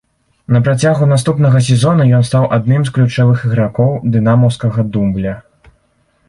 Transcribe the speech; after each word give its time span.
На 0.53 0.59
працягу 0.67 1.09
наступнага 1.11 1.59
сезона 1.67 2.07
ён 2.19 2.25
стаў 2.29 2.47
адным 2.57 2.81
з 2.87 2.93
ключавых 2.97 3.45
ігракоў 3.49 3.93
дынамаўскага 4.17 4.87
дубля. 4.97 5.37